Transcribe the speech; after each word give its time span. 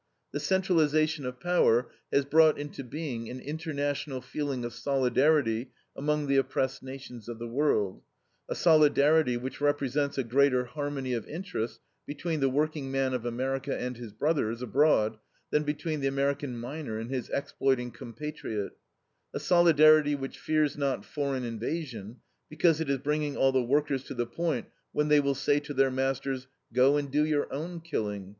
The 0.31 0.39
centralization 0.39 1.27
of 1.27 1.39
power 1.39 1.91
has 2.11 2.25
brought 2.25 2.57
into 2.57 2.83
being 2.83 3.29
an 3.29 3.39
international 3.39 4.19
feeling 4.19 4.65
of 4.65 4.73
solidarity 4.73 5.69
among 5.95 6.25
the 6.25 6.37
oppressed 6.37 6.81
nations 6.81 7.29
of 7.29 7.37
the 7.37 7.47
world; 7.47 8.01
a 8.49 8.55
solidarity 8.55 9.37
which 9.37 9.61
represents 9.61 10.17
a 10.17 10.23
greater 10.23 10.65
harmony 10.65 11.13
of 11.13 11.27
interests 11.27 11.79
between 12.07 12.39
the 12.39 12.49
workingman 12.49 13.13
of 13.13 13.27
America 13.27 13.79
and 13.79 13.95
his 13.97 14.11
brothers 14.11 14.63
abroad 14.63 15.19
than 15.51 15.61
between 15.61 15.99
the 16.01 16.07
American 16.07 16.57
miner 16.59 16.97
and 16.97 17.11
his 17.11 17.29
exploiting 17.29 17.91
compatriot; 17.91 18.71
a 19.35 19.39
solidarity 19.39 20.15
which 20.15 20.39
fears 20.39 20.75
not 20.75 21.05
foreign 21.05 21.43
invasion, 21.43 22.21
because 22.49 22.81
it 22.81 22.89
is 22.89 22.97
bringing 22.97 23.37
all 23.37 23.51
the 23.51 23.61
workers 23.61 24.03
to 24.05 24.15
the 24.15 24.25
point 24.25 24.65
when 24.93 25.09
they 25.09 25.19
will 25.19 25.35
say 25.35 25.59
to 25.59 25.75
their 25.75 25.91
masters, 25.91 26.47
"Go 26.73 26.97
and 26.97 27.11
do 27.11 27.23
your 27.23 27.53
own 27.53 27.79
killing. 27.81 28.29